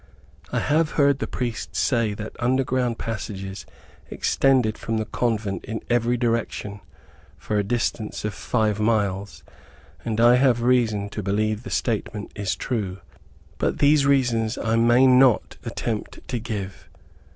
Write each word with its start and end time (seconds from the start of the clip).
I 0.51 0.57
have 0.57 0.93
heard 0.93 1.19
the 1.19 1.27
priest 1.27 1.75
say 1.75 2.15
that 2.15 2.35
underground 2.39 2.97
passages 2.97 3.67
extended 4.09 4.75
from 4.75 4.97
the 4.97 5.05
convent 5.05 5.63
in 5.65 5.83
every 5.91 6.17
direction, 6.17 6.79
for 7.37 7.59
a 7.59 7.63
distance 7.63 8.25
of 8.25 8.33
five 8.33 8.79
miles; 8.79 9.43
and 10.03 10.19
I 10.19 10.37
have 10.37 10.63
reason 10.63 11.07
to 11.09 11.21
believe 11.21 11.61
the 11.61 11.69
statement 11.69 12.31
is 12.35 12.55
true. 12.55 12.97
But 13.59 13.77
these 13.77 14.03
reasons 14.03 14.57
I 14.57 14.75
may 14.75 15.05
not 15.05 15.57
attempt 15.63 16.27
to 16.29 16.39
give. 16.39 16.89